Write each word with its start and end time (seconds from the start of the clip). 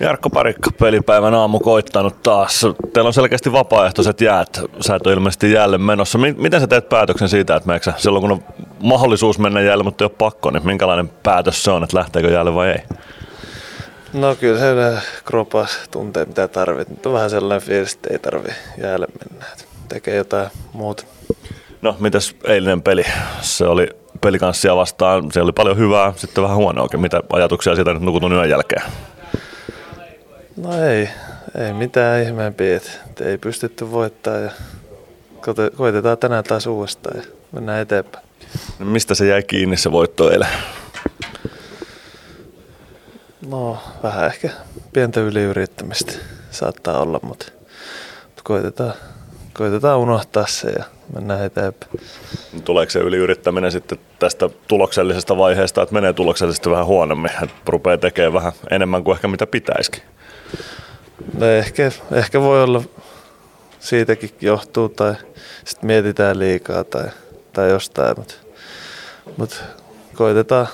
Jarkko 0.00 0.30
Parikka, 0.30 0.70
pelipäivän 0.80 1.34
aamu 1.34 1.60
koittanut 1.60 2.22
taas. 2.22 2.66
Teillä 2.92 3.08
on 3.08 3.14
selkeästi 3.14 3.52
vapaaehtoiset 3.52 4.20
jäät. 4.20 4.60
Sä 4.80 4.94
et 4.94 5.06
ole 5.06 5.14
ilmeisesti 5.14 5.52
jäälle 5.52 5.78
menossa. 5.78 6.18
Miten 6.18 6.60
sä 6.60 6.66
teet 6.66 6.88
päätöksen 6.88 7.28
siitä, 7.28 7.56
että 7.56 7.66
meneekö 7.66 7.92
silloin 7.96 8.22
kun 8.22 8.32
on 8.32 8.42
mahdollisuus 8.82 9.38
mennä 9.38 9.60
jäälle, 9.60 9.84
mutta 9.84 10.04
ei 10.04 10.06
ole 10.06 10.16
pakko, 10.18 10.50
niin 10.50 10.66
minkälainen 10.66 11.08
päätös 11.08 11.64
se 11.64 11.70
on, 11.70 11.84
että 11.84 11.96
lähteekö 11.96 12.30
jäälle 12.30 12.54
vai 12.54 12.68
ei? 12.68 12.82
No 14.12 14.34
kyllä 14.34 14.58
se 14.58 14.74
kropas 15.24 15.78
tuntee 15.90 16.24
mitä 16.24 16.48
tarvit. 16.48 16.88
Nyt 16.88 17.06
on 17.06 17.12
vähän 17.12 17.30
sellainen 17.30 17.68
fiilis, 17.68 17.94
että 17.94 18.08
ei 18.12 18.18
tarvi 18.18 18.48
jäälle 18.78 19.06
mennä. 19.30 19.46
Tekee 19.88 20.16
jotain 20.16 20.48
muuta. 20.72 21.04
No, 21.82 21.96
mitäs 22.00 22.34
eilinen 22.44 22.82
peli? 22.82 23.04
Se 23.40 23.66
oli 23.66 23.88
pelikanssia 24.20 24.76
vastaan. 24.76 25.32
Se 25.32 25.40
oli 25.40 25.52
paljon 25.52 25.78
hyvää, 25.78 26.12
sitten 26.16 26.44
vähän 26.44 26.56
huonoakin. 26.56 27.00
Mitä 27.00 27.22
ajatuksia 27.32 27.74
siitä 27.74 27.92
nyt 27.92 28.02
nukutun 28.02 28.32
yön 28.32 28.50
jälkeen? 28.50 28.82
No 30.56 30.86
ei, 30.86 31.08
ei 31.58 31.72
mitään 31.72 32.22
ihmeempiä. 32.22 32.76
Että 32.76 33.24
ei 33.24 33.38
pystytty 33.38 33.90
voittamaan 33.90 34.42
ja 34.42 34.50
koitetaan 35.76 36.18
tänään 36.18 36.44
taas 36.44 36.66
uudestaan 36.66 37.20
ja 37.20 37.26
mennään 37.52 37.80
eteenpäin. 37.82 38.26
No 38.78 38.86
mistä 38.86 39.14
se 39.14 39.26
jäi 39.26 39.42
kiinni 39.42 39.76
se 39.76 39.92
voitto 39.92 40.30
eilen? 40.30 40.48
No 43.48 43.78
vähän 44.02 44.26
ehkä 44.26 44.50
pientä 44.92 45.20
yliyrittämistä 45.20 46.12
saattaa 46.50 47.00
olla, 47.00 47.20
mutta, 47.22 47.46
mutta 48.24 48.42
koitetaan, 48.44 48.92
koitetaan 49.52 49.98
unohtaa 49.98 50.46
se 50.46 50.70
ja 50.70 50.84
mennään 51.14 51.44
eteenpäin. 51.44 51.92
Tuleeko 52.64 52.90
se 52.90 52.98
yliyrittäminen 52.98 53.72
sitten 53.72 53.98
tästä 54.18 54.50
tuloksellisesta 54.68 55.36
vaiheesta, 55.36 55.82
että 55.82 55.94
menee 55.94 56.12
tuloksellisesti 56.12 56.70
vähän 56.70 56.86
huonommin, 56.86 57.30
että 57.42 57.56
rupeaa 57.66 57.98
tekemään 57.98 58.32
vähän 58.32 58.52
enemmän 58.70 59.04
kuin 59.04 59.14
ehkä 59.14 59.28
mitä 59.28 59.46
pitäisikin? 59.46 60.02
No 61.38 61.46
ehkä, 61.46 61.90
ehkä 62.12 62.40
voi 62.40 62.62
olla 62.62 62.82
siitäkin 63.80 64.30
johtuu 64.40 64.88
tai 64.88 65.14
sitten 65.64 65.86
mietitään 65.86 66.38
liikaa 66.38 66.84
tai, 66.84 67.04
tai 67.52 67.70
jostain, 67.70 68.14
mutta, 68.16 68.34
mutta 69.36 69.56
koitetaan 70.14 70.66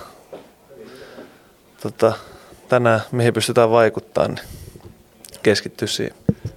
tota, 1.83 2.13
tänään, 2.69 3.01
mihin 3.13 3.35
pystytään 3.35 3.71
vaikuttamaan, 3.71 4.35
niin 4.35 4.47
keskittyä 5.43 5.89
siihen. 5.89 6.15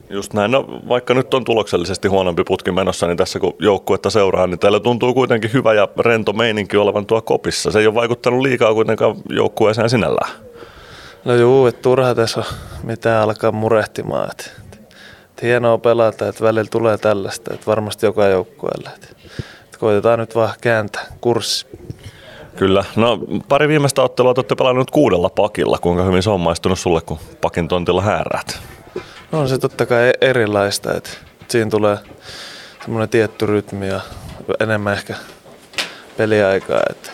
Just 0.09 0.33
näin. 0.33 0.51
No, 0.51 0.81
vaikka 0.87 1.13
nyt 1.13 1.33
on 1.33 1.43
tuloksellisesti 1.45 2.07
huonompi 2.07 2.43
putki 2.43 2.71
menossa, 2.71 3.07
niin 3.07 3.17
tässä 3.17 3.39
kun 3.39 3.55
joukkuetta 3.59 4.09
seuraa, 4.09 4.47
niin 4.47 4.59
täällä 4.59 4.79
tuntuu 4.79 5.13
kuitenkin 5.13 5.53
hyvä 5.53 5.73
ja 5.73 5.87
rento 5.99 6.33
meininki 6.33 6.77
olevan 6.77 7.05
tuo 7.05 7.21
kopissa. 7.21 7.71
Se 7.71 7.79
ei 7.79 7.87
ole 7.87 7.95
vaikuttanut 7.95 8.41
liikaa 8.41 8.73
kuitenkaan 8.73 9.15
joukkueeseen 9.29 9.89
sinällään. 9.89 10.44
No 11.25 11.35
juu, 11.35 11.67
että 11.67 11.81
turha 11.81 12.15
tässä 12.15 12.39
on 12.39 12.45
mitään 12.83 13.23
alkaa 13.23 13.51
murehtimaan. 13.51 14.29
Että, 14.31 14.45
että 15.29 15.45
hienoa 15.45 15.77
pelata, 15.77 16.27
että 16.27 16.43
välillä 16.43 16.69
tulee 16.71 16.97
tällaista, 16.97 17.53
että 17.53 17.65
varmasti 17.67 18.05
joka 18.05 18.27
joukkueelle. 18.27 18.89
Että, 18.95 19.07
että 19.65 19.77
koitetaan 19.79 20.19
nyt 20.19 20.35
vaan 20.35 20.53
kääntää 20.61 21.05
kurssi. 21.21 21.67
Kyllä. 22.55 22.85
No 22.95 23.19
pari 23.47 23.67
viimeistä 23.67 24.01
ottelua 24.01 24.33
olette 24.37 24.55
pelannut 24.55 24.91
kuudella 24.91 25.29
pakilla. 25.29 25.77
Kuinka 25.77 26.03
hyvin 26.03 26.23
se 26.23 26.29
on 26.29 26.39
maistunut 26.39 26.79
sulle, 26.79 27.01
kun 27.01 27.19
pakin 27.41 27.67
tontilla 27.67 28.01
hääräät? 28.01 28.59
No 29.31 29.39
on 29.39 29.49
se 29.49 29.57
totta 29.57 29.85
kai 29.85 30.11
erilaista. 30.21 30.93
Että 30.93 31.09
siinä 31.47 31.69
tulee 31.69 31.97
semmoinen 32.83 33.09
tietty 33.09 33.45
rytmi 33.45 33.87
ja 33.87 33.99
enemmän 34.59 34.93
ehkä 34.93 35.15
peliaikaa. 36.17 36.81
Että 36.89 37.11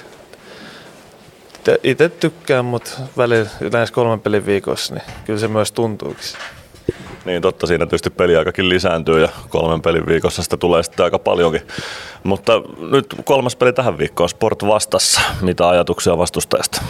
itse 1.83 2.09
tykkään, 2.09 2.65
mutta 2.65 2.91
välillä 3.17 3.49
näissä 3.71 3.95
kolmen 3.95 4.19
pelin 4.19 4.45
viikossa, 4.45 4.93
niin 4.93 5.03
kyllä 5.25 5.39
se 5.39 5.47
myös 5.47 5.71
tuntuukin. 5.71 6.23
Niin 7.25 7.41
totta, 7.41 7.67
siinä 7.67 7.85
tietysti 7.85 8.09
peliaikakin 8.09 8.69
lisääntyy 8.69 9.21
ja 9.21 9.29
kolmen 9.49 9.81
pelin 9.81 10.05
viikossa 10.07 10.43
sitä 10.43 10.57
tulee 10.57 10.83
sitten 10.83 11.03
aika 11.03 11.19
paljonkin. 11.19 11.61
Mutta 12.23 12.53
nyt 12.91 13.15
kolmas 13.23 13.55
peli 13.55 13.73
tähän 13.73 13.97
viikkoon, 13.97 14.29
Sport 14.29 14.63
vastassa. 14.67 15.21
Mitä 15.41 15.69
ajatuksia 15.69 16.17
vastustajasta? 16.17 16.81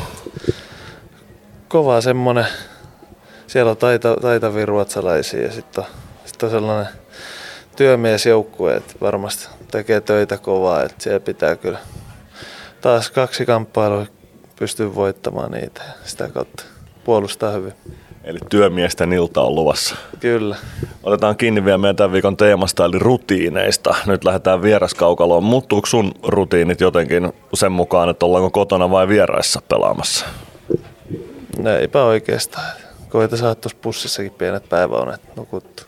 Kova 1.67 2.01
semmonen, 2.01 2.45
siellä 3.47 3.71
on 3.71 3.77
taita, 3.77 4.15
taitavia 4.21 4.65
ruotsalaisia 4.65 5.41
ja 5.41 5.51
sitten 5.51 5.83
on, 5.83 5.89
sit 6.25 6.43
on 6.43 6.49
sellainen 6.49 6.93
työmiesjoukkue, 7.75 8.75
että 8.75 8.93
varmasti 9.01 9.47
tekee 9.71 10.01
töitä 10.01 10.37
kovaa, 10.37 10.83
että 10.83 11.03
siellä 11.03 11.19
pitää 11.19 11.55
kyllä 11.55 11.79
taas 12.81 13.09
kaksi 13.09 13.45
kamppailua 13.45 14.05
pystyy 14.61 14.95
voittamaan 14.95 15.51
niitä 15.51 15.81
sitä 16.03 16.29
kautta 16.29 16.63
puolustaa 17.03 17.51
hyvin. 17.51 17.73
Eli 18.23 18.39
työmiesten 18.49 19.13
ilta 19.13 19.41
on 19.41 19.55
luvassa. 19.55 19.95
Kyllä. 20.19 20.55
Otetaan 21.03 21.37
kiinni 21.37 21.65
vielä 21.65 21.77
meidän 21.77 21.95
tämän 21.95 22.11
viikon 22.11 22.37
teemasta, 22.37 22.85
eli 22.85 22.99
rutiineista. 22.99 23.95
Nyt 24.05 24.23
lähdetään 24.23 24.61
vieraskaukaloon. 24.61 25.43
Muuttuuko 25.43 25.87
sun 25.87 26.11
rutiinit 26.23 26.81
jotenkin 26.81 27.33
sen 27.53 27.71
mukaan, 27.71 28.09
että 28.09 28.25
ollaanko 28.25 28.49
kotona 28.49 28.89
vai 28.91 29.07
vieraissa 29.07 29.61
pelaamassa? 29.67 30.25
No 31.57 31.69
eipä 31.69 32.03
oikeastaan. 32.03 32.71
Koita 33.09 33.37
tuossa 33.37 33.77
pussissakin 33.81 34.31
pienet 34.31 34.69
päiväunet 34.69 35.21
nukuttu. 35.35 35.83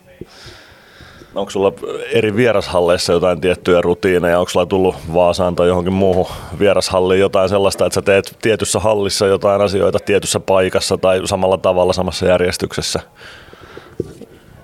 Onko 1.35 1.51
sulla 1.51 1.73
eri 2.11 2.35
vierashalleissa 2.35 3.13
jotain 3.13 3.41
tiettyjä 3.41 3.81
rutiineja? 3.81 4.39
Onko 4.39 4.49
sulla 4.49 4.66
tullut 4.66 4.95
Vaasaan 5.13 5.55
tai 5.55 5.67
johonkin 5.67 5.94
muuhun 5.94 6.27
vierashalliin 6.59 7.19
jotain 7.19 7.49
sellaista, 7.49 7.85
että 7.85 7.95
sä 7.95 8.01
teet 8.01 8.38
tietyssä 8.41 8.79
hallissa 8.79 9.27
jotain 9.27 9.61
asioita 9.61 9.99
tietyssä 9.99 10.39
paikassa 10.39 10.97
tai 10.97 11.21
samalla 11.25 11.57
tavalla 11.57 11.94
samassa 11.94 12.25
järjestyksessä? 12.25 12.99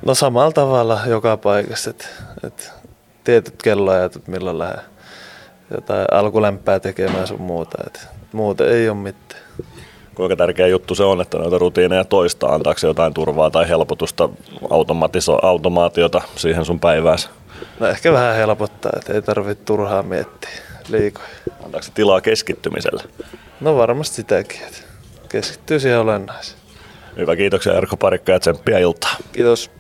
No 0.06 0.16
samalla 0.16 0.52
tavalla 0.52 1.00
joka 1.08 1.38
paikassa, 1.38 1.90
että, 1.90 2.08
että 2.44 2.64
tietyt 3.24 3.62
kelloajat, 3.64 4.28
milloin 4.28 4.60
lähden 4.60 4.82
jotain 5.72 6.06
alkulämpää 6.12 6.80
tekemään 6.80 7.28
sun 7.28 7.42
muuta. 7.42 7.78
Että 7.88 8.00
muuten 8.32 8.70
ei 8.70 8.90
ole 8.90 8.98
mitään 8.98 9.49
kuinka 10.20 10.36
tärkeä 10.36 10.68
juttu 10.68 10.96
se 10.96 11.04
on, 11.04 11.22
että 11.22 11.38
noita 11.38 11.58
rutiineja 11.58 12.06
toistaa, 12.06 12.54
antaako 12.54 12.80
jotain 12.84 13.14
turvaa 13.14 13.50
tai 13.50 13.70
helpotusta, 13.70 14.30
automaatiota 15.42 16.22
siihen 16.36 16.66
sun 16.66 16.80
päiväänsä? 16.80 17.30
No 17.80 17.88
ehkä 17.88 18.14
vähän 18.14 18.36
helpottaa, 18.36 18.92
että 18.98 19.14
ei 19.14 19.22
tarvitse 19.22 19.64
turhaa 19.66 20.04
miettiä 20.04 20.50
liikoja. 20.90 21.28
Antaako 21.66 21.82
se 21.82 21.92
tilaa 21.92 22.22
keskittymiselle? 22.22 23.04
No 23.62 23.78
varmasti 23.78 24.16
sitäkin, 24.16 24.62
että 24.62 24.78
keskittyy 25.30 25.80
siihen 25.80 26.00
olennaiseen. 26.00 26.60
Hyvä, 27.18 27.36
kiitoksia 27.36 27.74
Erkko 27.74 27.98
Parikka 27.98 28.32
ja 28.32 28.40
tsemppiä 28.40 28.80
iltaa. 28.80 29.16
Kiitos. 29.32 29.72